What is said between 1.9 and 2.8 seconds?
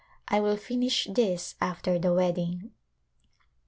the wedding.